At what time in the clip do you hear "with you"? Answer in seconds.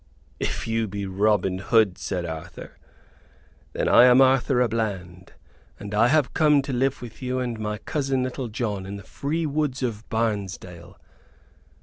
7.03-7.37